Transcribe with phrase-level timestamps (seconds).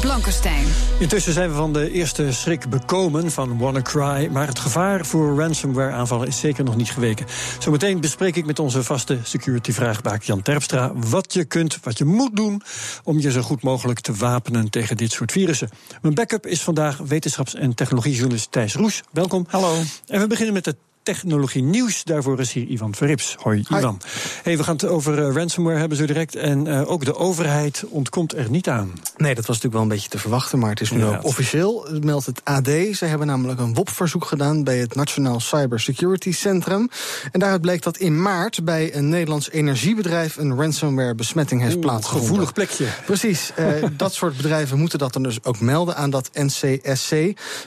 [0.00, 0.64] Blankenstein.
[0.98, 4.28] Intussen zijn we van de eerste schrik bekomen van WannaCry.
[4.32, 7.26] Maar het gevaar voor ransomware-aanvallen is zeker nog niet geweken.
[7.58, 10.92] Zometeen bespreek ik met onze vaste security-vraagbaak Jan Terpstra.
[10.94, 12.62] wat je kunt, wat je moet doen.
[13.04, 15.68] om je zo goed mogelijk te wapenen tegen dit soort virussen.
[16.02, 19.02] Mijn backup is vandaag wetenschaps- en technologiejournalist Thijs Roes.
[19.12, 19.46] Welkom.
[19.48, 19.76] Hallo.
[20.06, 20.76] En we beginnen met het
[21.14, 22.04] technologie nieuws.
[22.04, 23.36] Daarvoor is hier Ivan Verrips.
[23.38, 24.00] Hoi, Ivan.
[24.42, 26.36] Hey, we gaan het over uh, ransomware hebben zo direct.
[26.36, 28.92] En uh, ook de overheid ontkomt er niet aan.
[29.16, 30.58] Nee, dat was natuurlijk wel een beetje te verwachten.
[30.58, 32.68] Maar het is nu ook officieel, meldt het AD.
[32.92, 36.88] Ze hebben namelijk een WOP-verzoek gedaan bij het Nationaal Cybersecurity Centrum.
[37.32, 42.28] En daaruit bleek dat in maart bij een Nederlands energiebedrijf een ransomware-besmetting heeft plaatsgevonden.
[42.28, 42.86] Gevoelig plekje.
[43.06, 43.52] Precies.
[43.58, 47.12] Uh, dat soort bedrijven moeten dat dan dus ook melden aan dat NCSC.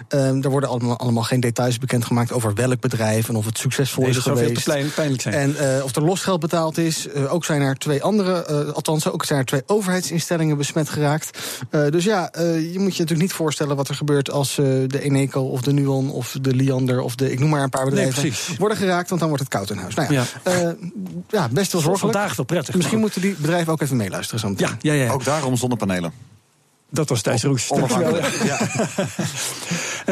[0.09, 4.11] er worden allemaal, allemaal geen details bekendgemaakt over welk bedrijf en of het succesvol nee,
[4.11, 4.63] is geweest.
[4.63, 5.35] Veel te pijnlijk zijn.
[5.35, 7.07] En uh, of er losgeld betaald is.
[7.15, 11.39] Uh, ook zijn er twee andere, uh, althans ook zijn er twee overheidsinstellingen besmet geraakt.
[11.69, 15.61] dus ja, je moet je natuurlijk niet voorstellen wat er gebeurt als de Eneco of
[15.61, 18.77] de Nuon of de Liander of de, ik noem maar een paar bedrijven, nee, worden
[18.77, 19.95] geraakt, want dan wordt het koud in huis.
[19.95, 20.75] Nou ja, ja.
[21.29, 22.13] ja best wel zorgelijk.
[22.13, 22.75] Vandaag wel prettig.
[22.75, 25.11] Misschien moeten die bedrijven ook even meeluisteren zo Ja, ja, ja.
[25.11, 26.13] Ook daarom zonnepanelen.
[26.89, 27.71] Dat was Thijs Roes.
[28.43, 28.59] Ja.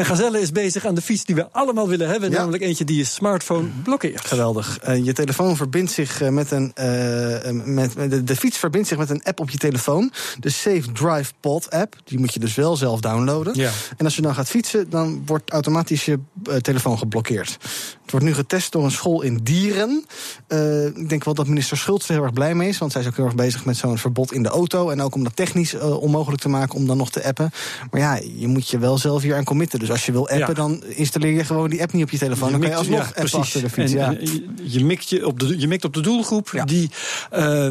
[0.00, 2.30] En Gazelle is bezig aan de fiets die we allemaal willen hebben.
[2.30, 2.38] Ja.
[2.38, 4.26] Namelijk eentje die je smartphone blokkeert.
[4.26, 4.78] Geweldig.
[4.88, 6.72] Uh, je telefoon verbindt zich met een.
[6.80, 10.12] Uh, met, de, de, fiets verbindt zich met een app op je telefoon.
[10.38, 11.96] De Safe Drive Pod app.
[12.04, 13.54] Die moet je dus wel zelf downloaden.
[13.56, 13.70] Ja.
[13.96, 17.58] En als je dan gaat fietsen, dan wordt automatisch je uh, telefoon geblokkeerd.
[18.02, 20.04] Het wordt nu getest door een school in Dieren.
[20.94, 22.78] ik denk wel dat minister Schultz er heel erg blij mee is.
[22.78, 24.90] Want zij is ook heel erg bezig met zo'n verbod in de auto.
[24.90, 27.50] En ook om dat technisch onmogelijk te maken om dan nog te appen.
[27.90, 29.78] Maar ja, je moet je wel zelf hier aan committen.
[29.78, 30.52] Dus als je wil appen, ja.
[30.52, 32.46] dan installeer je gewoon die app niet op je telefoon.
[32.46, 33.92] Je dan kan je alsnog ja, appen achter de fiets.
[33.92, 34.14] En, ja.
[34.14, 36.64] en je, mikt je, op de, je mikt op de doelgroep ja.
[36.64, 36.90] die...
[37.32, 37.68] Uh,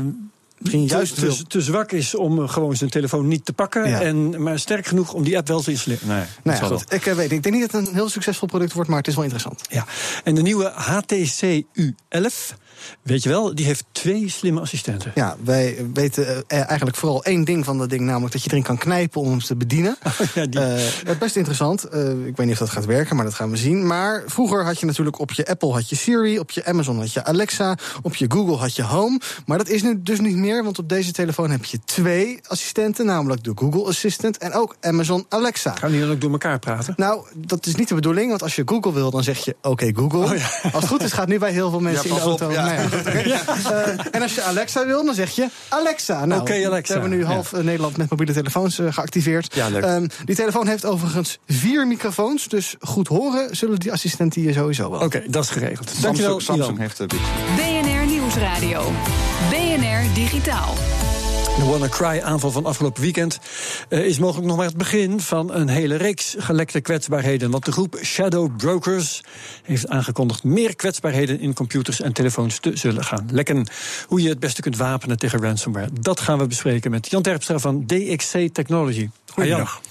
[0.59, 3.89] Misschien juist te, te, te, zwak is om gewoon zijn telefoon niet te pakken.
[3.89, 4.01] Ja.
[4.01, 6.07] En, maar sterk genoeg om die app wel te installeren.
[6.07, 6.93] Nee, nou ja, goed.
[6.93, 9.07] Ik, uh, weet, ik denk niet dat het een heel succesvol product wordt, maar het
[9.07, 9.61] is wel interessant.
[9.69, 9.85] Ja.
[10.23, 12.57] En de nieuwe HTC U11.
[13.01, 15.11] Weet je wel, die heeft twee slimme assistenten.
[15.15, 18.77] Ja, wij weten eigenlijk vooral één ding van dat ding, namelijk dat je erin kan
[18.77, 19.97] knijpen om hem te bedienen.
[20.19, 20.59] Oh, ja, die...
[20.59, 21.85] uh, best interessant.
[21.93, 23.87] Uh, ik weet niet of dat gaat werken, maar dat gaan we zien.
[23.87, 27.13] Maar vroeger had je natuurlijk op je Apple had je Siri, op je Amazon had
[27.13, 29.19] je Alexa, op je Google had je Home.
[29.45, 33.05] Maar dat is nu dus niet meer, want op deze telefoon heb je twee assistenten,
[33.05, 35.75] namelijk de Google Assistant en ook Amazon Alexa.
[35.75, 36.93] Gaan die dan ook door elkaar praten?
[36.97, 39.69] Nou, dat is niet de bedoeling, want als je Google wil, dan zeg je oké
[39.69, 40.19] okay, Google.
[40.19, 40.49] Oh, ja.
[40.63, 42.45] Als het goed is, gaat nu bij heel veel mensen ja, in de auto.
[42.45, 42.68] Op, ja.
[42.75, 43.41] Nou ja,
[43.71, 46.25] uh, en als je Alexa wil, dan zeg je Alexa.
[46.25, 46.93] Nou, Oké, okay, Alexa.
[46.93, 47.61] We hebben nu half ja.
[47.61, 49.55] Nederland met mobiele telefoons uh, geactiveerd.
[49.55, 49.83] Ja, leuk.
[49.83, 52.47] Um, die telefoon heeft overigens vier microfoons.
[52.47, 54.99] Dus goed horen zullen die assistenten je sowieso wel.
[54.99, 55.89] Oké, okay, dat is geregeld.
[55.89, 57.13] Samsung, Dankjewel, Samsung heeft het.
[57.55, 58.91] BNR Nieuwsradio.
[59.49, 60.98] BNR Digitaal.
[61.59, 63.39] De WannaCry-aanval van afgelopen weekend
[63.89, 67.51] uh, is mogelijk nog maar het begin van een hele reeks gelekte kwetsbaarheden.
[67.51, 69.21] Want de groep Shadow Brokers
[69.63, 73.67] heeft aangekondigd meer kwetsbaarheden in computers en telefoons te zullen gaan lekken.
[74.07, 75.89] Hoe je het beste kunt wapenen tegen ransomware.
[76.01, 79.09] Dat gaan we bespreken met Jan Terpstra van DXC Technology.
[79.25, 79.81] Goedemiddag.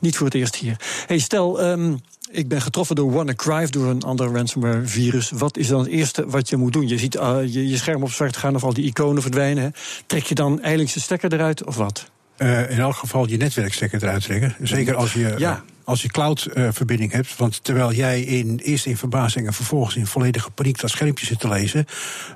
[0.00, 0.76] Niet voor het eerst hier.
[1.06, 1.64] Hey, stel.
[1.64, 2.00] Um,
[2.30, 5.30] ik ben getroffen door WannaCry, door een ander ransomware-virus.
[5.30, 6.88] Wat is dan het eerste wat je moet doen?
[6.88, 9.62] Je ziet uh, je, je scherm op zwart gaan of al die iconen verdwijnen.
[9.62, 9.70] Hè.
[10.06, 12.10] Trek je dan eindelijk de stekker eruit of wat?
[12.38, 14.56] Uh, in elk geval je netwerkstekker eruit trekken.
[14.62, 15.64] Zeker als je, ja.
[15.86, 17.36] Als je cloud-verbinding uh, hebt.
[17.36, 21.40] Want terwijl jij in, eerst in verbazing en vervolgens in volledige paniek dat schermpje zit
[21.40, 21.86] te lezen,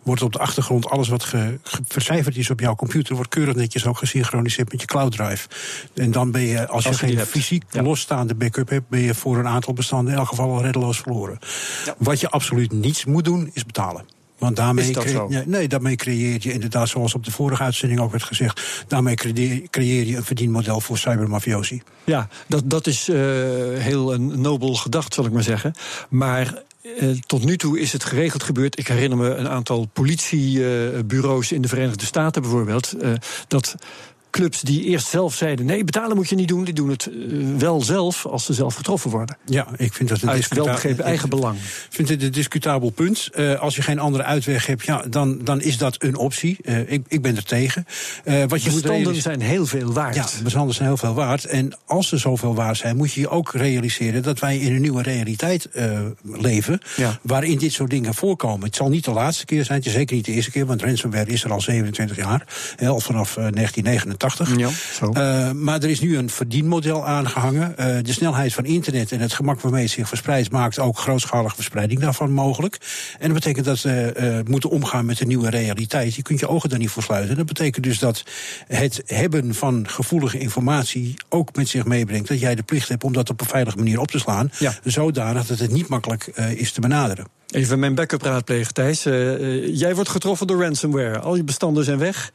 [0.02, 3.54] wordt op de achtergrond alles wat ge, ge, vercijferd is op jouw computer, wordt keurig
[3.54, 5.48] netjes ook gesynchroniseerd met je cloud drive.
[5.94, 7.82] En dan ben je, als, als je, je geen fysiek ja.
[7.82, 11.38] losstaande backup hebt, ben je voor een aantal bestanden in elk geval al reddeloos verloren.
[11.84, 11.94] Ja.
[11.98, 14.19] Wat je absoluut niets moet doen, is betalen.
[14.40, 18.22] Want daarmee, cre nee, daarmee creëer je inderdaad, zoals op de vorige uitzending ook werd
[18.22, 21.82] gezegd, daarmee creëer, creëer je een verdienmodel voor cybermafiosi.
[22.04, 23.16] Ja, dat, dat is uh,
[23.78, 25.74] heel een nobel gedacht, zal ik maar zeggen.
[26.08, 28.78] Maar uh, tot nu toe is het geregeld gebeurd.
[28.78, 32.94] Ik herinner me een aantal politiebureaus uh, in de Verenigde Staten bijvoorbeeld.
[33.48, 33.74] dat
[34.30, 36.64] clubs die eerst zelf zeiden: nee, betalen moet je niet doen.
[36.64, 37.14] Die doen het eh,
[37.58, 39.36] wel zelf als ze zelf getroffen worden.
[39.44, 41.56] Ja, ik vind dat een Uit gegeven eh, eigen belang.
[41.56, 43.28] Ik vind het een discutabel punt.
[43.32, 46.56] Eh, als je geen andere uitweg hebt, ja, dan, dan is dat een optie.
[46.86, 47.86] Ik, ik ben er tegen.
[48.48, 50.14] wat je bestanden zijn heel veel waard.
[50.14, 51.44] Ja, bestanden zijn heel veel waard.
[51.44, 54.80] En als ze zoveel waard zijn, moet je je ook realiseren dat wij in een
[54.80, 55.68] nieuwe realiteit
[56.22, 56.80] leven.
[57.22, 58.66] Waarin dit soort dingen voorkomen.
[58.66, 60.82] Het zal niet de laatste keer zijn, het is zeker niet de eerste keer, want
[60.82, 62.46] ransomware is er al 27 jaar.
[62.78, 64.19] Al vanaf 1999.
[64.20, 64.56] 80.
[64.56, 65.10] Ja, zo.
[65.12, 67.78] Eh, maar er is nu een verdienmodel aangehangen.
[67.78, 70.50] Eh, de snelheid van internet en het gemak waarmee het zich verspreidt...
[70.50, 72.78] maakt ook grootschalige verspreiding daarvan mogelijk.
[73.18, 76.14] En dat betekent dat we moeten omgaan met de nieuwe realiteit.
[76.14, 77.36] Je kunt je ogen daar niet voor sluiten.
[77.36, 78.24] Dat betekent dus dat
[78.66, 81.14] het hebben van gevoelige informatie...
[81.28, 84.00] ook met zich meebrengt dat jij de plicht hebt om dat op een veilige manier
[84.00, 84.50] op te slaan.
[84.84, 86.26] Zodanig dat het niet makkelijk
[86.56, 87.39] is te benaderen.
[87.50, 89.06] Even mijn backup raadplegen, Thijs.
[89.06, 91.18] Eh, eh, jij wordt getroffen door ransomware.
[91.18, 92.32] Al je bestanden zijn weg.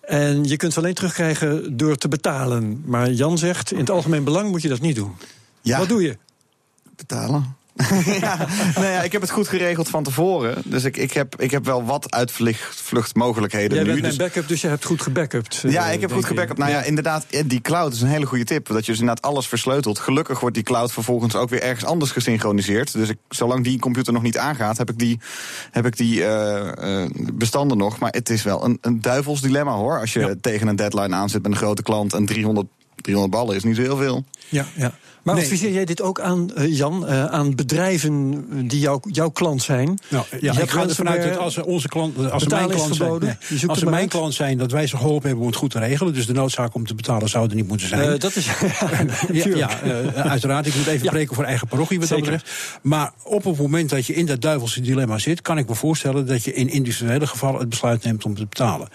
[0.00, 2.82] En je kunt ze alleen terugkrijgen door te betalen.
[2.84, 5.12] Maar Jan zegt, in het algemeen belang moet je dat niet doen.
[5.60, 5.78] Ja.
[5.78, 6.16] Wat doe je?
[6.96, 7.56] betalen.
[8.20, 10.62] ja, nou ja, ik heb het goed geregeld van tevoren.
[10.64, 13.90] Dus ik, ik, heb, ik heb wel wat uitvluchtmogelijkheden Jij nu.
[13.90, 15.62] bent mijn Dus, backup, dus je hebt goed gebackupt.
[15.64, 16.58] eh, ja, ik heb denk goed gebackupt.
[16.58, 18.66] Nou ja, inderdaad, eh, die cloud is een hele goede tip.
[18.66, 19.98] Dat je dus inderdaad alles versleutelt.
[19.98, 22.92] Gelukkig wordt die cloud vervolgens ook weer ergens anders gesynchroniseerd.
[22.92, 25.20] Dus ik, zolang die computer nog niet aangaat, heb ik die,
[25.70, 27.98] heb ik die eh, eh, bestanden nog.
[27.98, 30.00] Maar het is wel een, een duivels dilemma hoor.
[30.00, 30.34] Als je Ja.
[30.40, 32.66] tegen een deadline aanzit met een grote klant en 300,
[32.96, 34.24] 300 ballen is niet zo heel veel.
[34.48, 34.92] Ja, ja.
[35.24, 35.44] Maar Nee.
[35.44, 39.98] adviseer jij dit ook aan, eh, Jan, eh, aan bedrijven die jou, jouw klant zijn?
[40.08, 42.94] Nou, ja, ik ga ervan uit dat als ze onze klant, als ze mijn klant
[42.96, 43.34] zijn, nee,
[43.66, 44.10] als ze mijn uit.
[44.10, 46.14] klant zijn, dat wij ze geholpen hebben om het goed te regelen.
[46.14, 48.12] Dus de noodzaak om te betalen zou er niet moeten zijn.
[48.12, 48.46] Eh, dat is.
[49.32, 50.66] Ja, ja uiteraard.
[50.66, 51.08] Ik moet even Ja.
[51.10, 52.32] spreken voor eigen parochie wat dat Zeker.
[52.32, 52.78] betreft.
[52.82, 55.42] Maar op het moment dat je in dat duivelse dilemma zit...
[55.42, 58.88] kan ik me voorstellen dat je in individuele gevallen het besluit neemt om te betalen.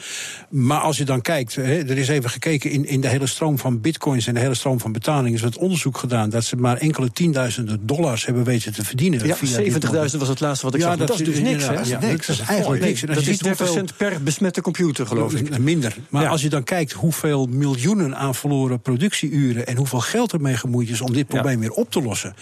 [0.50, 3.58] Maar als je dan kijkt, hè, er is even gekeken in, in de hele stroom
[3.58, 4.28] van bitcoins...
[4.28, 6.18] en de hele stroom van betalingen is wat onderzoek gedaan...
[6.28, 9.28] dat ze maar enkele tienduizenden dollars hebben weten te verdienen.
[9.28, 10.98] Ja, via dit 70.000 was het laatste wat ik Ja, zag.
[10.98, 11.72] Dat dat is dus niks, hè?
[11.72, 12.28] ja, Dat is niks.
[12.28, 13.02] Dat is eigenlijk niks.
[13.02, 15.58] Dat is ziet hoeveel- 30 cent per besmette computer, geloof ik.
[15.60, 15.96] Minder.
[16.10, 20.90] Maar als je dan kijkt hoeveel miljoenen aan verloren productieuren en hoeveel geld ermee gemoeid
[20.90, 22.34] is om dit probleem weer op te lossen,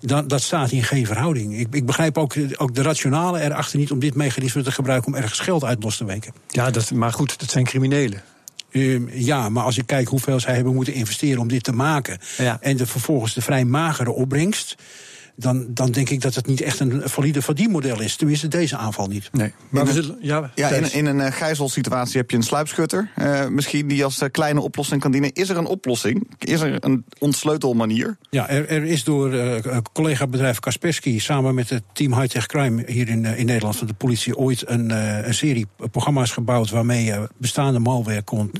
[0.00, 1.58] dan dat staat in geen verhouding.
[1.58, 5.18] Ik, ik begrijp ook, ook de rationale erachter niet om dit mechanisme te gebruiken om
[5.18, 6.32] ergens geld uit los te weken.
[6.48, 8.22] Ja, dat, maar goed, dat zijn criminelen.
[8.76, 12.18] Ehm, ja, maar als je kijkt hoeveel zij hebben moeten investeren om dit te maken.
[12.38, 12.58] Ja.
[12.60, 14.74] en de, vervolgens de vrij magere opbrengst.
[15.36, 18.16] Dan, dan denk ik dat het niet echt een valide verdienmodel is.
[18.16, 19.28] Tenminste, deze aanval niet.
[19.32, 19.52] Nee.
[19.68, 20.18] Maar In we zullen.
[20.20, 23.10] Ja, Ja, in, in een eh, gijzelsituatie heb je een sluipschutter.
[23.14, 25.32] eh, misschien die als eh, kleine oplossing kan dienen.
[25.32, 26.30] Is er een oplossing?
[26.38, 28.16] Is er een ontsleutelmanier?
[28.30, 33.08] Ja, er, er is door eh, collega-bedrijf Kaspersky samen met het team Hightech Crime hier
[33.08, 34.90] in, in Nederland van de politie ooit een,
[35.26, 38.50] een serie programma's gebouwd waarmee je bestaande malware kon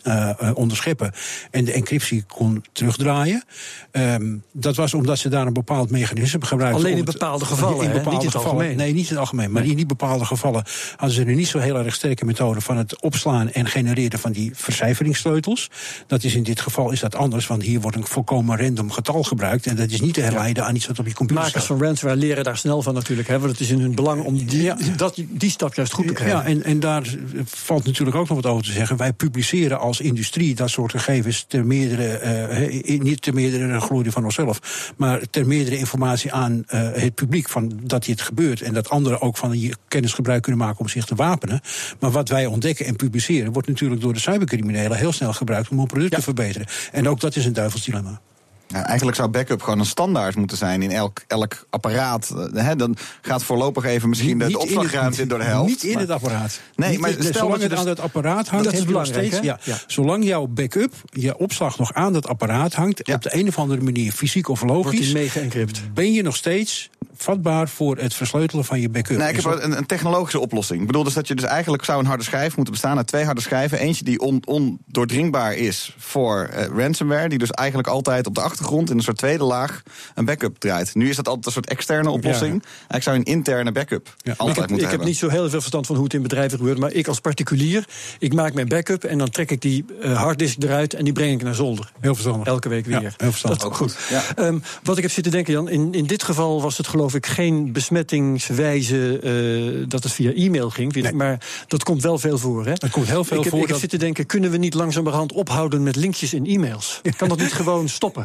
[0.54, 1.12] onderscheppen
[1.50, 3.44] en de encryptie kon terugdraaien.
[3.90, 6.65] Ehm, dat was omdat ze daar een bepaald mechanisme gebruikten.
[6.74, 8.50] Alleen in bepaalde gevallen, in bepaalde Niet in het gevallen.
[8.56, 8.76] algemeen.
[8.76, 9.50] Nee, niet in het algemeen.
[9.52, 10.64] Maar in die bepaalde gevallen
[10.96, 14.32] hadden ze een niet zo heel erg sterke methode van het opslaan en genereren van
[14.32, 15.70] die vercijferingssleutels.
[16.06, 19.22] Dat is in dit geval is dat anders, want hier wordt een volkomen random getal
[19.22, 19.66] gebruikt.
[19.66, 21.76] En dat is niet te herleiden aan iets wat op je computer Makers staat.
[21.78, 23.28] van ransomware leren daar snel van natuurlijk.
[23.28, 24.76] Hè, want het is in hun belang om die, Ja.
[24.96, 26.36] dat, die stap juist goed te krijgen.
[26.38, 27.02] Ja, en, en daar
[27.44, 28.96] valt natuurlijk ook nog wat over te zeggen.
[28.96, 34.24] Wij publiceren als industrie dat soort gegevens ter meerdere, eh, niet ter meerdere glorie van
[34.24, 38.90] onszelf, maar ter meerdere informatie aan eh, het publiek van dat dit gebeurt en dat
[38.90, 41.60] anderen ook van die kennis gebruik kunnen maken om zich te wapenen.
[42.00, 45.78] Maar wat wij ontdekken en publiceren wordt natuurlijk door de cybercriminelen heel snel gebruikt om
[45.78, 46.66] hun product te verbeteren.
[46.92, 48.20] En ook dat is een duivels dilemma.
[48.68, 52.30] Ja, eigenlijk zou backup gewoon een standaard moeten zijn in elk, elk apparaat.
[52.54, 55.44] Eh, hè, dan gaat voorlopig even misschien de, de Niet in het- opslagruimte door de
[55.44, 55.68] helft.
[55.70, 56.60] Niet in maar- het apparaat.
[56.76, 58.78] Nee, Niet maar stel zolang dat je het dus- aan het apparaat hangt, Dat is
[58.78, 59.46] heb je nog belangrijk, steeds.
[59.46, 59.70] hè?
[59.70, 59.78] Ja, Ja.
[59.86, 63.14] Zolang jouw backup, je opslag nog aan dat apparaat hangt, Ja.
[63.14, 65.94] op de een of andere manier, fysiek of Wordt logisch, geëncrypt.
[65.94, 69.16] ben je nog steeds vatbaar voor het versleutelen van je backup.
[69.16, 70.80] Nee, ik heb een, een technologische oplossing.
[70.80, 73.24] Ik bedoel dus dat je dus eigenlijk zou een harde schijf moeten bestaan uit twee
[73.24, 73.78] harde schijven.
[73.78, 77.28] Eentje die on, ondoordringbaar is voor eh, ransomware.
[77.28, 79.82] Die dus eigenlijk altijd op de achtergrond in een soort tweede laag
[80.14, 80.94] een backup draait.
[80.94, 82.62] Nu is dat altijd een soort externe oplossing.
[82.62, 84.34] Eigenlijk zou je een interne backup Ja.
[84.36, 85.06] altijd ik heb, moeten ik heb hebben.
[85.08, 86.78] niet zo heel veel verstand van hoe het in bedrijven gebeurt.
[86.78, 87.84] Maar ik als particulier,
[88.18, 91.32] ik maak mijn backup en dan trek ik die eh, harddisk eruit en die breng
[91.32, 91.92] ik naar zolder.
[92.00, 92.46] Heel verstandig.
[92.46, 93.14] Elke week Ja, weer.
[93.16, 93.60] heel verstandig.
[93.62, 94.22] Dat Ook goed, ja.
[94.36, 97.24] Ehm, wat ik heb zitten denken, Jan, in, in dit geval was het geloof geloof
[97.24, 100.92] ik geen besmettingswijze eh, dat het via e-mail ging.
[100.94, 101.12] Nee.
[101.12, 102.64] Maar dat komt wel veel voor.
[102.64, 102.70] Hè?
[102.70, 105.32] Het komt heel veel ik heb, voor Ik dat- zitten denken, kunnen we niet langzamerhand
[105.32, 107.00] ophouden met linkjes in e-mails?
[107.16, 108.24] Kan dat niet gewoon stoppen?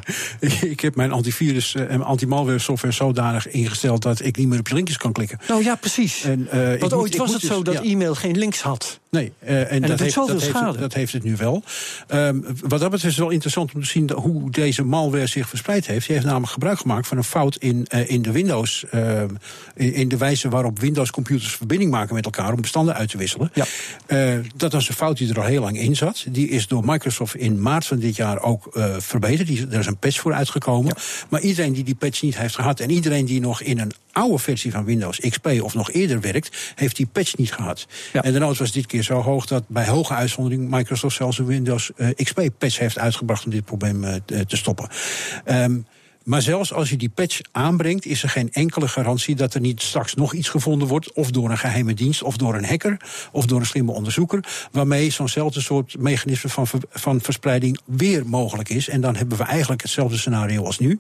[0.62, 4.68] Ik heb mijn antivirus eh, en anti-malware software zodanig ingesteld dat ik niet meer op
[4.68, 5.40] je linkjes kan klikken.
[5.48, 6.24] Nou ja, precies.
[6.24, 7.82] En, eh, Want ooit was het dus- zo dat ja.
[7.84, 9.00] e-mail geen links had.
[9.10, 10.72] Nee, en, dat dat, heeft, zoveel dat, heeft, schade.
[10.72, 11.64] het- dat heeft het nu wel.
[12.08, 15.28] Ehm, wat dat betreft is het wel interessant om te zien dat- hoe deze malware
[15.28, 16.06] zich verspreid heeft.
[16.06, 18.71] Die heeft namelijk gebruik gemaakt van een fout in, in de Windows.
[18.92, 19.30] Ehm,
[19.76, 23.52] in, in de wijze waarop Windows-computers verbinding maken met elkaar om bestanden uit te wisselen.
[23.54, 23.66] Ja.
[24.06, 26.26] Eh, dat was een fout die er al heel lang in zat.
[26.30, 29.48] Die is door Microsoft in maart van dit jaar ook eh, verbeterd.
[29.48, 30.96] Die, er is een patch voor uitgekomen.
[31.30, 34.38] Maar iedereen die die patch niet heeft gehad en iedereen die nog in een oude
[34.38, 37.88] versie van Windows XP of nog eerder werkt, heeft die patch niet gehad.
[38.14, 38.24] Ja.
[38.24, 41.46] En de nood was dit keer zo hoog dat bij hoge uitzondering Microsoft zelfs een
[41.46, 44.90] Windows eh, XP patch heeft uitgebracht om dit probleem te- stoppen.
[45.46, 45.80] Ehm,
[46.24, 49.82] maar zelfs als je die patch aanbrengt, is er geen enkele garantie dat er niet
[49.82, 51.14] straks nog iets gevonden wordt.
[51.14, 52.98] Of door een geheime dienst, of door een hacker,
[53.32, 54.44] of door een slimme onderzoeker.
[54.72, 58.90] Waarmee zo'nzelfde soort mechanisme van, ver- van verspreiding weer mogelijk is.
[58.90, 61.00] En dan hebben we eigenlijk hetzelfde scenario als nu.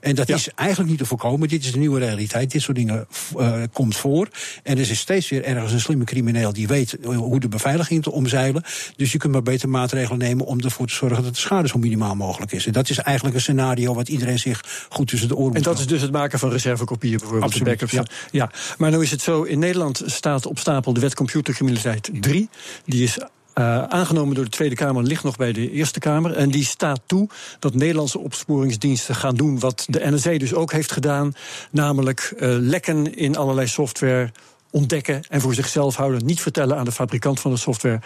[0.00, 0.34] En dat Ja.
[0.34, 1.48] is eigenlijk niet te voorkomen.
[1.48, 2.50] Dit is de nieuwe realiteit.
[2.50, 3.06] Dit soort dingen
[3.38, 4.28] eh, komt voor.
[4.62, 8.12] En er is steeds weer ergens een slimme crimineel die weet hoe de beveiliging te
[8.12, 8.62] omzeilen.
[8.96, 11.78] Dus je kunt maar beter maatregelen nemen om ervoor te zorgen dat de schade zo
[11.78, 12.66] minimaal mogelijk is.
[12.66, 15.78] En dat is eigenlijk een scenario wat iedereen zich goed tussen de oren En dat
[15.78, 17.44] is dus het maken van reservekopieën bijvoorbeeld.
[17.44, 18.10] Absoluut, de backups.
[18.30, 18.50] Ja.
[18.78, 22.48] maar nu is het zo, in Nederland staat op stapel de wet computercriminaliteit 3.
[22.84, 23.18] Die is
[23.52, 26.36] eh, aangenomen door de Tweede Kamer, ligt nog bij de Eerste Kamer.
[26.36, 30.92] En die staat toe dat Nederlandse opsporingsdiensten gaan doen wat de NSA dus ook heeft
[30.92, 31.32] gedaan.
[31.70, 34.32] Namelijk eh, lekken in allerlei software
[34.70, 36.24] ontdekken en voor zichzelf houden.
[36.24, 38.00] Niet vertellen aan de fabrikant van de software.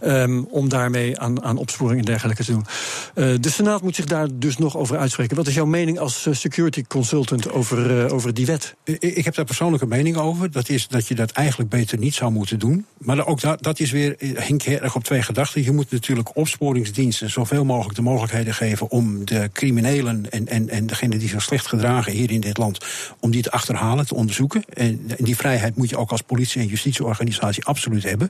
[0.00, 2.66] ehm, om daarmee aan, aan opsporing en dergelijke te doen.
[3.14, 5.36] Eh, de Senaat moet zich daar dus nog over uitspreken.
[5.36, 8.74] Wat is jouw mening als eh, security consultant over, eh, over die wet?
[8.98, 10.50] Ik heb daar persoonlijke mening over.
[10.50, 12.86] Dat is dat je dat eigenlijk beter niet zou moeten doen.
[12.98, 15.64] Maar ook dat, dat is weer, hink erg op twee gedachten.
[15.64, 20.86] Je moet natuurlijk opsporingsdiensten zoveel mogelijk de mogelijkheden geven om de criminelen en, en, en
[20.86, 22.84] degenen die zich slecht gedragen hier in dit land,
[23.20, 24.64] om die te achterhalen, te onderzoeken.
[24.72, 28.28] En die vrijheid moet je ook als politie- en justitieorganisatie absoluut hebben.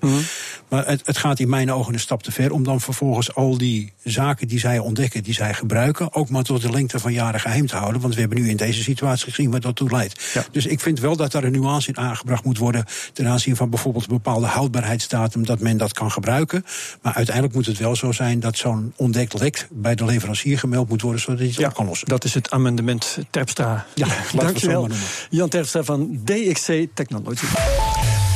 [0.69, 3.59] Maar het, het gaat in mijn ogen een stap te ver om dan vervolgens al
[3.59, 7.41] die zaken die zij ontdekken, die zij gebruiken, ook maar tot de lengte van jaren
[7.41, 8.01] geheim te houden.
[8.01, 10.31] Want we hebben nu in deze situatie gezien wat dat toe leidt.
[10.35, 10.45] Ja.
[10.51, 13.71] Dus ik vind wel dat daar een nuance in aangebracht moet worden ten aanzien van
[13.71, 16.65] bijvoorbeeld een bepaalde houdbaarheidsdatum, dat men dat kan gebruiken.
[17.03, 20.89] Maar uiteindelijk moet het wel zo zijn dat zo'n ontdekt lek bij de leverancier gemeld
[20.89, 22.09] moet worden, zodat hij het op kan lossen.
[22.09, 23.87] dat is het amendement Terpstra.
[23.95, 24.89] Ja, dankjewel.
[25.31, 27.47] Jan Terpstra van DXC Technology.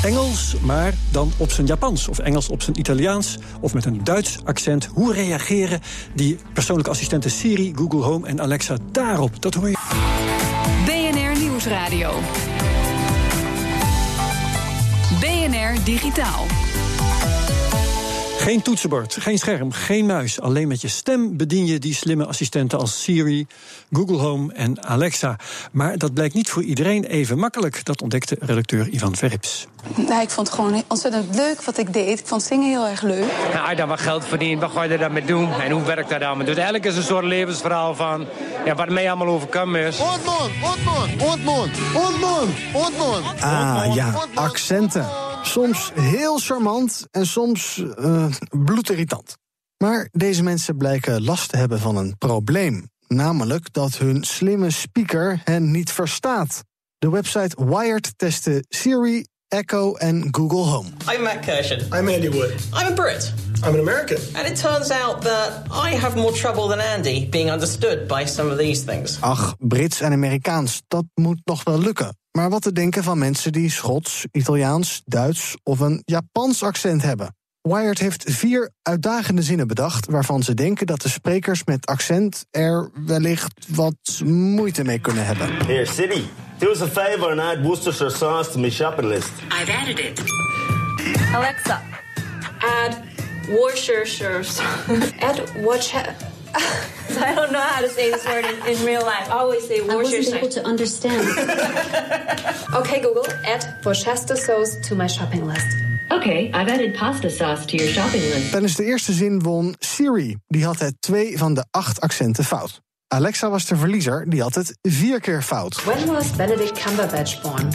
[0.03, 2.09] Engels, maar dan op zijn Japans.
[2.09, 3.39] Of Engels op zijn Italiaans.
[3.61, 4.89] Of met een Duits accent.
[4.95, 5.81] Hoe reageren
[6.15, 9.43] die persoonlijke assistenten Siri, Google Home en Alexa daarop?
[9.43, 9.77] Dat hoor je.
[10.85, 12.13] BNR Nieuwsradio.
[15.21, 16.60] BNR Digitaal.
[18.41, 20.41] Geen toetsenbord, geen scherm, geen muis.
[20.41, 23.47] Alleen met je stem bedien je die slimme assistenten als Siri,
[23.93, 25.39] Google Home en Alexa.
[25.73, 27.85] Maar dat blijkt niet voor iedereen even makkelijk.
[27.85, 29.67] Dat ontdekte redacteur Ivan Verrips.
[29.97, 32.21] Nou, ik vond het gewoon ontzettend leuk wat ik deed.
[32.21, 33.25] Ik vond zingen heel erg leuk.
[33.53, 35.53] Nou, als je dan wat geld verdient, wat ga je er dan mee doen?
[35.53, 36.39] En hoe werkt dat dan?
[36.39, 38.27] Dus eigenlijk is het een soort levensverhaal van
[38.65, 39.99] ja, wat mij allemaal overkomen is.
[39.99, 43.41] Ontmoen, ontmoen, ontmoen, ontmoen, ontmoen.
[43.41, 45.07] Ah ja, accenten.
[45.43, 48.27] Soms heel charmant en soms eh
[48.65, 49.37] bloedirritant.
[49.77, 52.89] Maar deze mensen blijken last te hebben van een probleem.
[53.07, 56.63] Namelijk dat hun slimme speaker hen niet verstaat.
[56.99, 60.87] De website Wired testte Siri, Echo en Google Home.
[61.09, 61.81] I'm Matt Kirshen.
[61.93, 62.55] I'm Andy Wood.
[62.73, 63.33] I'm a Brit.
[63.65, 64.17] I'm an American.
[64.37, 68.53] And it turns out that I have more trouble than Andy being understood by some
[68.53, 69.19] of these things.
[69.21, 72.17] Ach, Brits en Amerikaans, dat moet nog wel lukken.
[72.33, 77.35] Maar wat te denken van mensen die Schots, Italiaans, Duits of een Japans accent hebben?
[77.63, 82.91] Wired heeft vier uitdagende zinnen bedacht waarvan ze denken dat de sprekers met accent er
[83.07, 85.67] wellicht wat moeite mee kunnen hebben.
[85.67, 86.23] Here, City,
[86.59, 89.31] do us a favor and add Worcestershire sauce to my shopping list.
[89.61, 90.23] I've added it.
[91.35, 91.81] Alexa,
[92.59, 92.97] add
[93.49, 94.45] Worcestershire.
[95.29, 95.93] add what?
[97.25, 99.29] I don't know how to say this word in, in real life.
[99.29, 100.39] I always say I wasn't Worcestershire.
[100.39, 101.29] able to understand.
[102.75, 105.90] okay, Google, add Worcester sauce to my shopping list.
[106.13, 108.51] Okay, I've added pasta sauce to your shopping list.
[108.51, 110.37] Tijdens de eerste zin won Siri.
[110.47, 112.81] Die had het twee van de acht accenten fout.
[113.09, 115.85] Alexa was de verliezer, die had het vier keer fout.
[115.85, 117.69] When was Benedict Cumberbatch born?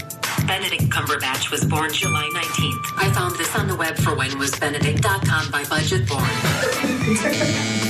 [0.46, 3.08] Benedict Cumberbatch was born July 19th.
[3.08, 6.30] I found this on the web for whenwasbenedict.com by budget born.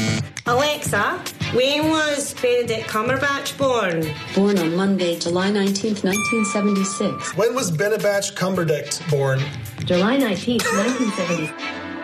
[0.48, 1.20] Alexa,
[1.54, 4.06] When was Benedict Cumberbatch born?
[4.36, 7.36] Born on Monday, July 19th, 1976.
[7.36, 9.40] When was Benedict Cumberbatch born?
[9.86, 11.52] July 19th, 1976.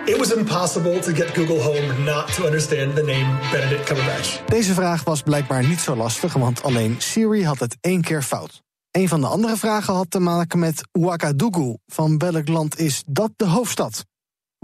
[0.07, 4.39] It was impossible to get Google Home not to understand the name Benedict Cumberbatch.
[4.45, 8.61] Deze vraag was blijkbaar niet zo lastig, want alleen Siri had het één keer fout.
[8.91, 11.77] Een van de andere vragen had te maken met Ouagadougou.
[11.87, 14.05] Van welk land is dat de hoofdstad?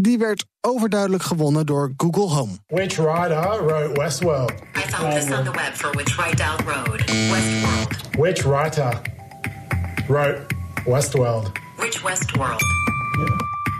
[0.01, 2.51] Die werd overduidelijk gewonnen door Google Home.
[2.67, 4.51] Which rider wrote Westworld?
[4.51, 7.03] I found this on the web for which right down road.
[7.29, 8.17] Westworld.
[8.17, 9.01] Which writer
[10.07, 10.45] wrote
[10.85, 11.51] Westworld?
[11.77, 12.61] Which Westworld?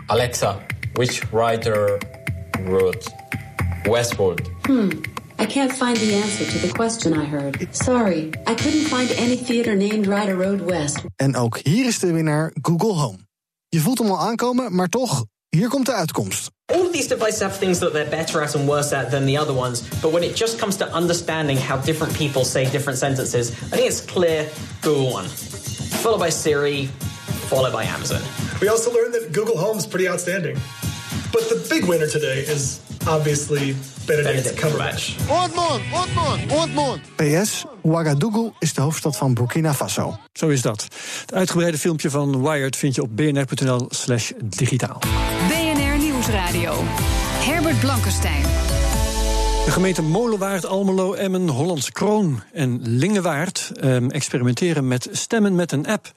[0.08, 0.60] Alexa,
[0.94, 2.00] which writer
[2.66, 3.08] wrote
[3.84, 4.48] Westworld?
[4.66, 4.90] Hmm.
[5.40, 7.68] I can't find the answer to the question I heard.
[7.72, 11.04] Sorry, I couldn't find any theater named Rider Road West.
[11.16, 13.18] En ook hier is de winnaar Google Home.
[13.70, 16.50] Je voelt hem al aankomen, maar toch, hier komt de uitkomst.
[16.66, 19.38] All of these devices have things that they're better at and worse at than the
[19.39, 23.50] other ones, but when it just comes to understanding how different people say different sentences,
[23.50, 24.50] I think it's clear
[24.82, 25.27] Google one,
[26.01, 26.89] followed by Siri,
[27.50, 28.22] followed by Amazon.
[28.60, 30.58] We also learned that Google Home is pretty outstanding.
[31.32, 33.75] But the big winner today is obviously
[34.08, 35.16] Benedict, Cumberbatch.
[35.28, 37.00] Otmond, Otmond, Otmond.
[37.16, 40.18] PS, Ouagadougou is de hoofdstad van Burkina Faso.
[40.34, 40.88] Zo is dat.
[41.22, 45.00] Het uitgebreide filmpje van Wired vind je op bnr.nl slash digitaal.
[45.48, 46.84] BNR Nieuwsradio.
[47.40, 48.67] Herbert Blankenstein.
[49.68, 55.88] De gemeente Molenwaard, Almelo, Emmen, Hollands Kroon en Lingewaard ehm, experimenteren met stemmen met een
[55.88, 56.12] app.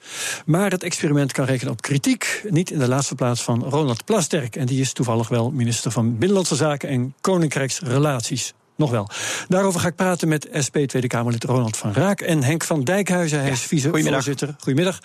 [0.45, 2.45] Maar het experiment kan rekenen op kritiek.
[2.49, 4.55] Niet in de laatste plaats van Ronald Plasterk.
[4.55, 8.53] En die is toevallig wel minister van Binnenlandse Zaken en Koninkrijksrelaties.
[8.81, 9.09] Nog wel.
[9.47, 13.39] Daarover ga ik praten met SP Tweede Kamerlid Ronald van Raak en Henk van Dijkhuizen.
[13.39, 14.99] Hij is vicevoorzitter Goedemiddag,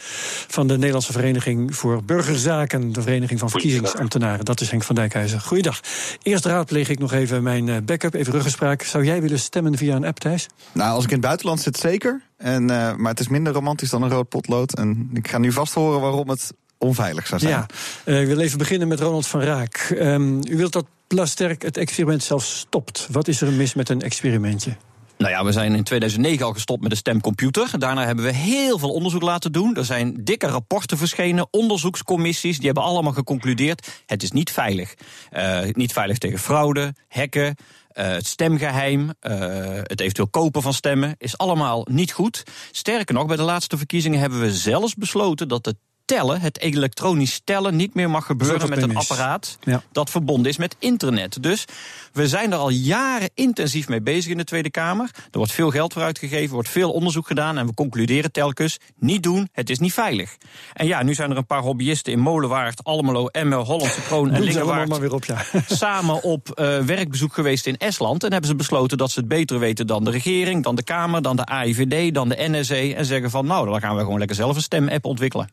[0.48, 4.44] van de Nederlandse Vereniging voor Burgerzaken, de Vereniging van Verkiezingsambtenaren.
[4.44, 5.40] Dat is Henk van Dijkhuizen.
[5.40, 5.80] Goeiedag.
[6.22, 8.82] Eerst raadpleeg ik nog even mijn eh, backup, even ruggespraak.
[8.82, 10.46] Zou jij willen stemmen via een app, Thijs?
[10.72, 12.22] Nou, als ik in het buitenland zit, zeker.
[12.36, 14.74] En, eh, maar het is minder romantisch dan een rood potlood.
[14.74, 17.52] En ik ga nu vast horen waarom het onveilig zou zijn.
[17.52, 17.66] Ja,
[18.04, 19.76] Eh, ik wil even beginnen met Ronald van Raak.
[19.98, 23.08] Ehm, u wilt dat Plasterk het experiment zelf stopt.
[23.10, 24.76] Wat is er mis met een experimentje?
[25.18, 27.78] Nou ja, we zijn in 2009 al gestopt met de stemcomputer.
[27.78, 29.76] Daarna hebben we heel veel onderzoek laten doen.
[29.76, 32.56] Er zijn dikke rapporten verschenen, onderzoekscommissies.
[32.56, 34.94] Die hebben allemaal geconcludeerd: het is niet veilig.
[35.30, 37.54] Eh, niet veilig tegen fraude, hacken.
[37.88, 39.38] eh, het stemgeheim, eh,
[39.82, 42.42] het eventueel kopen van stemmen, is allemaal niet goed.
[42.70, 47.40] Sterker nog, bij de laatste verkiezingen hebben we zelfs besloten dat het tellen, het elektronisch
[47.44, 49.82] tellen, niet meer mag gebeuren met een apparaat Ja.
[49.92, 51.42] dat verbonden is met internet.
[51.42, 51.64] Dus
[52.12, 55.10] we zijn er al jaren intensief mee bezig in de Tweede Kamer.
[55.14, 58.78] Er wordt veel geld voor uitgegeven, er wordt veel onderzoek gedaan en we concluderen telkens:
[58.98, 60.36] niet doen, het is niet veilig.
[60.72, 64.42] En ja, nu zijn er een paar hobbyisten in Molenwaard, Almelo, Emmen, Hollandse Kroon en
[64.42, 65.44] Lingewaard maar weer op, ja.
[65.68, 68.24] samen op eh, werkbezoek geweest in Estland.
[68.24, 71.22] En hebben ze besloten dat ze het beter weten dan de regering, dan de Kamer,
[71.22, 72.94] dan de AIVD, dan de NSE.
[72.94, 75.48] En zeggen van nou, dan gaan we gewoon lekker zelf een stemapp ontwikkelen.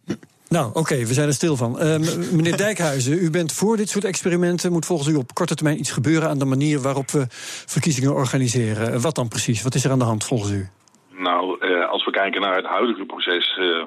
[0.57, 1.79] Nou, oké, we zijn er stil van.
[1.79, 1.97] Eh,
[2.33, 4.71] meneer Dijkhuizen, u bent voor dit soort experimenten.
[4.71, 7.25] Moet volgens u op korte termijn iets gebeuren aan de manier waarop we
[7.75, 9.01] verkiezingen organiseren?
[9.01, 9.63] Wat dan precies?
[9.63, 10.67] Wat is er aan de hand volgens u?
[11.17, 13.57] Nou, eh, als we kijken naar het huidige proces.
[13.57, 13.85] eh,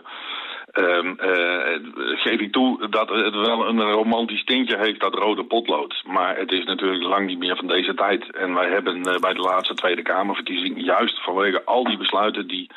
[0.83, 1.81] ehm, eh,
[2.25, 6.03] geef ik toe dat het wel een romantisch tintje heeft, dat rode potlood.
[6.07, 8.37] Maar het is natuurlijk lang niet meer van deze tijd.
[8.37, 12.71] En wij hebben bij de laatste Tweede Kamerverkiezing, juist vanwege al die besluiten die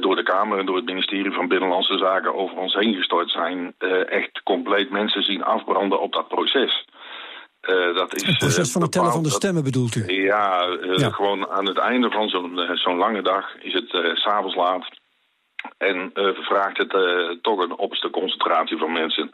[0.00, 3.74] door de Kamer en door het ministerie van Binnenlandse Zaken over ons heen gestort zijn,
[3.78, 6.84] eh, echt compleet mensen zien afbranden op dat proces.
[7.60, 10.22] Eh, dat is, Het proces eh, van het tellen van de stemmen bedoelt u?
[10.24, 11.10] ja, eh, Ja.
[11.10, 14.54] gewoon aan het einde van zo'n eh, zo'n lange dag is het eh, s s'avonds
[14.56, 14.86] laat.
[15.78, 17.00] En eh, vraagt het eh,
[17.42, 19.30] toch een opste concentratie van mensen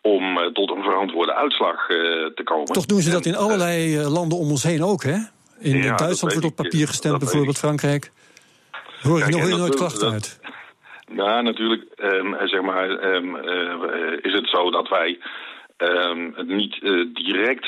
[0.00, 1.96] om eh, tot een verantwoorde uitslag eh,
[2.34, 2.66] te komen.
[2.66, 5.16] Toch doen ze dat in allerlei eh, landen om ons heen ook, hè?
[5.58, 8.10] In Ja, Duitsland wordt op papier gestemd, bijvoorbeeld Frankrijk.
[9.02, 10.40] Hoor Kijk, nog weer dat nooit klachten dat- uit.
[11.12, 15.18] Nou, natuurlijk ehm, zeg maar, ehm, eh, is het zo dat wij
[16.34, 17.66] het niet eh, direct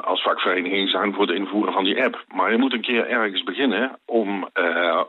[0.00, 2.24] als vakvereniging zijn voor het invoeren van die app.
[2.34, 4.48] Maar je moet een keer ergens beginnen om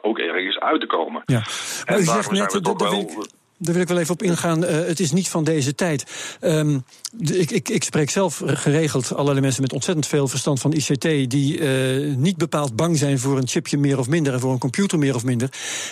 [0.01, 1.21] ook ergens uit te komen.
[1.25, 1.39] Ja.
[1.39, 4.23] Maar u En zegt daarom zijn net, wel- ik, daar wil ik wel even op
[4.23, 6.03] ingaan, eh, het is niet van deze tijd.
[6.39, 6.79] Ehm,
[7.19, 11.29] ik, ik, ik spreek zelf geregeld allerlei mensen met ontzettend veel verstand van ICT...
[11.29, 14.33] die eh, niet bepaald bang zijn voor een chipje meer of minder...
[14.33, 15.49] en voor een computer meer of minder.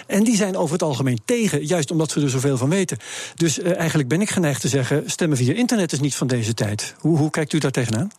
[0.07, 2.97] En die zijn over het algemeen tegen, juist omdat ze er zoveel van weten.
[3.35, 5.03] Dus eh, eigenlijk ben ik geneigd te zeggen...
[5.05, 6.95] stemmen via internet is niet van deze tijd.
[6.99, 8.11] Hoe, hoe kijkt u daar tegenaan?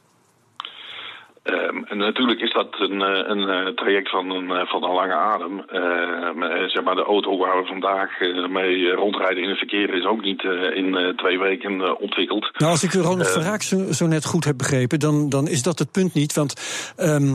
[1.42, 4.92] Ehm, en natuurlijk is dat een, eh, een eh, traject van een, eh, van een
[4.94, 5.60] lange adem.
[5.60, 8.10] Ehm, eh, zeg maar de auto waar we vandaag
[8.50, 10.42] mee rondrijden in het verkeer is ook niet
[10.74, 12.50] in twee weken ontwikkeld.
[12.58, 15.48] Nou, als ik Ronald Eh, van Raak zo, zo net goed heb begrepen, dan, dan
[15.48, 16.32] is dat het punt niet.
[16.34, 16.54] Want
[16.96, 17.34] ehm,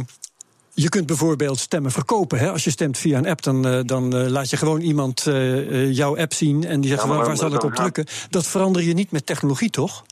[0.73, 2.39] Je kunt bijvoorbeeld stemmen verkopen.
[2.39, 2.51] Hè?
[2.51, 5.27] Als je stemt via een app, dan, dan laat je gewoon iemand
[5.89, 8.05] jouw app zien en die zegt: Ja, waar, zal ik op gaat- drukken?
[8.29, 10.03] Dat verander je niet met technologie, toch?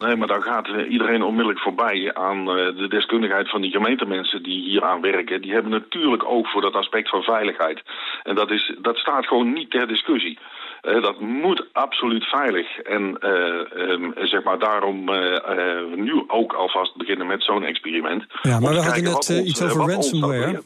[0.00, 4.42] Nee, maar dan gaat eh, iedereen onmiddellijk voorbij aan eh, de deskundigheid van die gemeentemensen
[4.42, 5.42] die hier aan werken.
[5.42, 7.82] Die hebben natuurlijk oog voor dat aspect van veiligheid.
[8.22, 10.38] En dat, is, dat staat gewoon niet ter discussie.
[10.80, 12.78] Eh, dat moet absoluut veilig.
[12.78, 15.04] En eh, ehm, zeg maar daarom
[15.94, 18.24] nu ook alvast beginnen met zo'n experiment.
[18.42, 20.62] Ja, maar we hadden net iets over ransomware.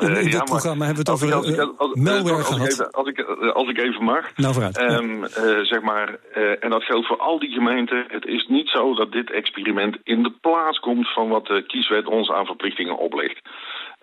[0.00, 2.34] In, in Eh, dit ja, programma hebben we het over als ik- eh, als- malware
[2.36, 2.72] als ik gehad.
[2.72, 4.36] even- Als ik, eh, als ik even mag.
[4.36, 4.76] Nou, vooruit.
[4.76, 4.86] Ja.
[4.86, 6.16] Ehm, eh, zeg maar,
[6.60, 8.04] en dat geldt voor al die gemeenten.
[8.08, 12.06] Het is niet zo dat dit experiment in de plaats komt van wat de kieswet
[12.06, 13.40] ons aan verplichtingen oplegt.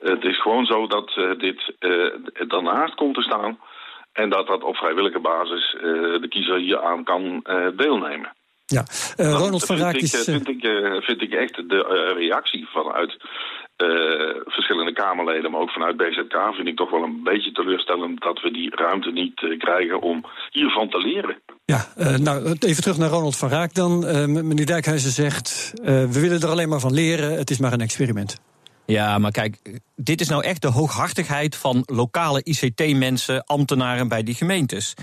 [0.02, 1.74] Het is gewoon zo dat dit
[2.48, 3.60] daarnaast komt te staan.
[4.14, 5.76] En dat dat op vrijwillige basis
[6.22, 7.44] de kiezer hier aan kan
[7.76, 8.36] deelnemen.
[8.66, 8.84] Ja,
[9.18, 10.14] Ronald van Raak is...
[10.28, 10.70] eh, vind, ik,
[11.04, 13.18] vind ik echt de reactie vanuit
[13.78, 13.88] eh,
[14.46, 18.52] verschillende Kamerleden, maar ook vanuit BZK, vind ik toch wel een beetje teleurstellend dat we
[18.52, 21.38] die ruimte niet eh, krijgen om hiervan te leren.
[21.66, 24.06] Ja, eh, nou, even terug naar Ronald van Raak dan.
[24.06, 27.38] Eh, meneer Dijkhuizen zegt, eh, we willen er alleen maar van leren.
[27.38, 28.38] Het is maar een experiment.
[28.86, 34.36] Ja, maar kijk, dit is nou echt de hooghartigheid van lokale ICT-mensen, ambtenaren bij die
[34.36, 34.94] gemeentes.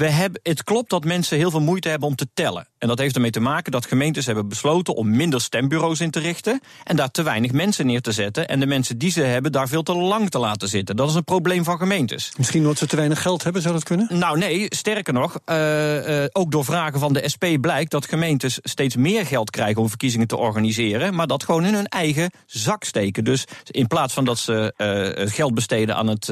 [0.00, 2.68] We hebben, het klopt dat mensen heel veel moeite hebben om te tellen.
[2.78, 6.20] En dat heeft ermee te maken dat gemeentes hebben besloten om minder stembureaus in te
[6.20, 6.60] richten.
[6.84, 8.48] En daar te weinig mensen neer te zetten.
[8.48, 10.96] En de mensen die ze hebben daar veel te lang te laten zitten.
[10.96, 12.32] Dat is een probleem van gemeentes.
[12.36, 14.06] Misschien omdat ze te weinig geld hebben, zou dat kunnen?
[14.10, 18.58] Nou nee, sterker nog, eh, eh, ook door vragen van de SP blijkt dat gemeentes
[18.62, 22.84] steeds meer geld krijgen om verkiezingen te organiseren, maar dat gewoon in hun eigen zak
[22.84, 23.24] steken.
[23.24, 26.26] Dus in plaats van dat ze eh, geld besteden aan het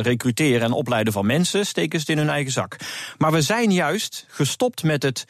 [0.00, 2.76] recruteren en opleiden van mensen, steken ze het in hun eigen zak.
[3.18, 5.24] Maar we zijn juist gestopt met het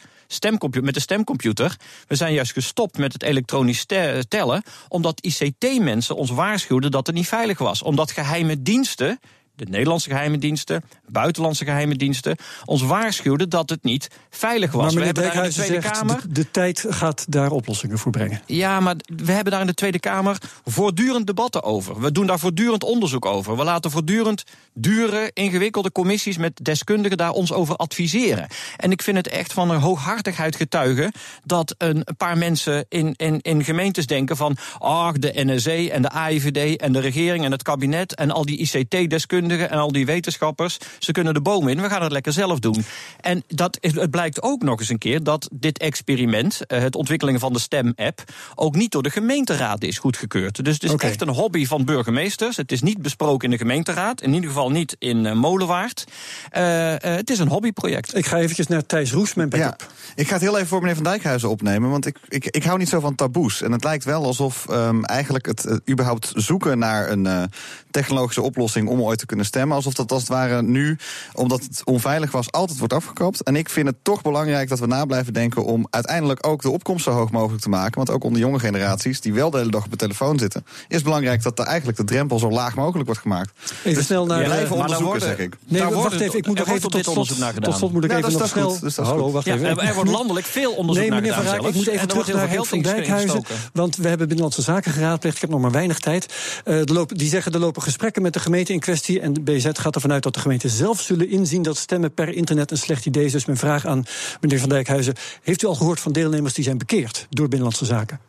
[0.80, 1.76] met de stemcomputer.
[2.08, 7.16] We zijn juist gestopt met het elektronisch te- tellen, omdat ICT-mensen ons waarschuwden dat het
[7.16, 7.82] niet veilig was.
[7.82, 9.20] Omdat geheime diensten
[9.54, 14.84] de Nederlandse geheime diensten, buitenlandse geheime diensten, ons waarschuwden dat het niet veilig was.
[14.84, 16.20] maar we hebben daar in de Tweede zegt, Kamer.
[16.20, 18.42] de, de tijd gaat daar oplossingen voor brengen.
[18.46, 22.00] Ja, maar we hebben daar in de Tweede Kamer voortdurend debatten over.
[22.00, 23.56] We doen daar voortdurend onderzoek over.
[23.56, 28.46] We laten voortdurend dure, ingewikkelde commissies met deskundigen daar ons over adviseren.
[28.76, 31.12] En ik vind het echt van een hooghartigheid getuigen
[31.44, 36.10] dat een paar mensen in, in, in gemeentes denken van ach, de NSC en de
[36.10, 40.78] AIVD en de regering en het kabinet en al die ICT-deskundigen en al die wetenschappers,
[40.98, 42.84] ze kunnen de boom in, we gaan het lekker zelf doen.
[43.20, 46.96] En dat, is- het blijkt ook nog eens een keer dat dit experiment, eh, het
[46.96, 48.22] ontwikkelen van de STEM-app,
[48.54, 50.64] ook niet door de gemeenteraad is goedgekeurd.
[50.64, 52.56] Dus het is echt een hobby van burgemeesters.
[52.56, 56.04] Het is niet besproken in de gemeenteraad, in ieder geval niet in eh, Molenwaard.
[56.50, 58.16] Eh, eh, het is een hobbyproject.
[58.16, 59.80] Ik ga eventjes naar Thijs Roes, mijn backup.
[59.80, 61.90] Ja, ik ga het heel even voor meneer Van Dijkhuizen opnemen.
[61.90, 63.62] Want ik, ik, ik hou niet zo van taboes.
[63.62, 67.50] En het lijkt wel alsof ehm, eigenlijk het überhaupt zoeken naar een
[67.90, 69.76] technologische oplossing om ooit te kunnen stemmen.
[69.76, 70.96] Alsof dat als het ware nu,
[71.32, 73.42] omdat het onveilig was, altijd wordt afgekapt.
[73.42, 76.70] En ik vind het toch belangrijk dat we na blijven denken om uiteindelijk ook de
[76.70, 77.94] opkomst zo hoog mogelijk te maken.
[77.96, 80.94] Want ook onder jonge generaties, die wel de hele dag op de telefoon zitten, is
[80.94, 83.50] het belangrijk dat er eigenlijk de drempel zo laag mogelijk wordt gemaakt.
[83.84, 84.36] Even snel naar...
[84.38, 85.56] Ja, eh, blijven dan onderzoeken, worden- zeg ik.
[85.64, 86.38] Nee, Daar wacht wordt- even.
[86.38, 87.16] Ik moet nog even tot slot,
[87.62, 88.70] tot slot moet ik Ja, even dat nog is- dat is snel...
[88.70, 89.78] goed, dus dat is Hallo, wacht Ja, even.
[89.78, 92.26] er, wordt landelijk veel onderzoek Nee, naar meneer Van ik moet even En er terug
[92.32, 93.44] naar heel Henk van Dijkhuizen.
[93.72, 95.34] Want we hebben Binnenlandse Zaken geraadpleegd.
[95.34, 96.34] Ik heb nog maar weinig tijd.
[96.64, 99.20] Eh, lopen, die zeggen er lopen gesprekken met de gemeente in kwestie.
[99.22, 102.28] En de BZ gaat ervan uit dat de gemeenten zelf zullen inzien dat stemmen per
[102.28, 103.32] internet een slecht idee is.
[103.32, 104.04] Dus mijn vraag aan
[104.40, 105.14] meneer Van Dijkhuizen.
[105.42, 108.20] Heeft u al gehoord van deelnemers die zijn bekeerd door Binnenlandse Zaken?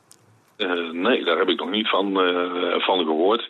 [0.56, 3.49] Eh, nee, daar heb ik nog niet van, eh, van gehoord.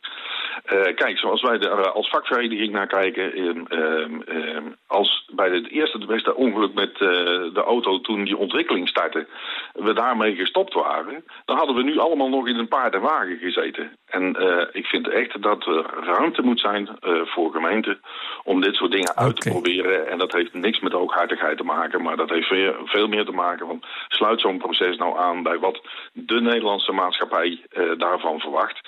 [0.74, 5.70] Eh, kijk, zoals wij er als vakvereniging naar kijken, ehm, ehm, ehm, als bij het
[5.70, 7.00] eerste de beste ongeluk met eh,
[7.54, 9.28] de auto toen die ontwikkeling startte,
[9.74, 13.38] we daarmee gestopt waren, dan hadden we nu allemaal nog in een paard en wagen
[13.38, 13.98] gezeten.
[14.14, 18.00] En eh, ik vind echt dat er ruimte moet zijn eh, voor gemeenten
[18.44, 20.08] om dit soort dingen uit te proberen.
[20.10, 23.32] En dat heeft niks met hooghartigheid te maken, maar dat heeft veel, veel meer te
[23.32, 25.82] maken van sluit zo'n proces nou aan bij wat
[26.14, 28.80] de Nederlandse maatschappij eh, daarvan verwacht.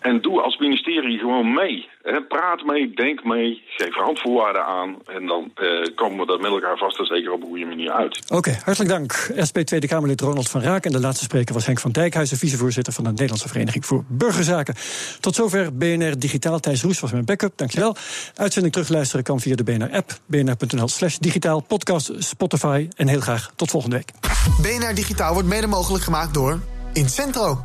[0.00, 1.88] En doe als ministerie gewoon mee.
[2.02, 2.22] Hè.
[2.22, 6.76] Praat mee, denk mee, geef randvoorwaarden aan en dan eh, komen we er met elkaar
[6.76, 8.32] vast en zeker op een goede manier uit.
[8.32, 9.12] Oké, hartelijk dank.
[9.48, 10.84] SP Tweede Kamerlid Ronald van Raak.
[10.84, 14.74] En de laatste spreker was Henk van Dijkhuizen, vicevoorzitter van de Nederlandse Vereniging voor Burgerzaken.
[15.20, 16.60] Tot zover BNR Digitaal.
[16.60, 17.96] Thijs Roes was mijn backup, dankjewel.
[18.34, 22.88] Uitzending terugluisteren kan via de BNR-app, bnr.nl slash digitaal, podcast, Spotify.
[22.96, 24.12] En heel graag tot volgende week.
[24.62, 26.60] BNR Digitaal wordt mede mogelijk gemaakt door
[26.92, 27.64] Incentro,